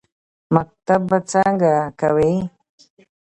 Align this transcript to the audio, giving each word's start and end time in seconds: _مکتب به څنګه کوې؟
_مکتب 0.55 1.01
به 1.09 1.17
څنګه 1.31 1.73
کوې؟ 1.99 2.33